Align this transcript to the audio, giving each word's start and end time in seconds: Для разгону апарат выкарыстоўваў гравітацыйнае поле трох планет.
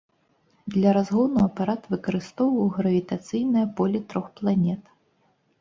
Для 0.75 0.93
разгону 0.97 1.37
апарат 1.49 1.81
выкарыстоўваў 1.95 2.71
гравітацыйнае 2.79 3.65
поле 3.81 3.99
трох 4.15 4.27
планет. 4.41 4.83